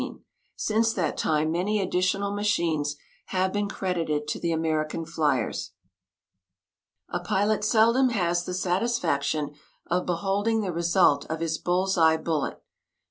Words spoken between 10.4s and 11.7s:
the result of his